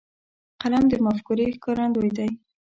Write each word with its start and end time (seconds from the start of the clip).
قلم 0.61 0.83
د 0.91 0.93
مفکورې 1.05 1.45
ښکارندوی 1.57 2.11
دی. 2.17 2.29